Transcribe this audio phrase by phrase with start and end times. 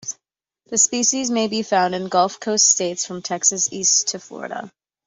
[0.71, 4.71] The species may be found in Gulf Coast states from Texas east to Florida.